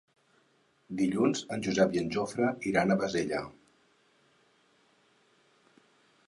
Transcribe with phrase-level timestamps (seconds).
[1.01, 3.43] Dilluns en Josep i en Jofre iran a Bassella.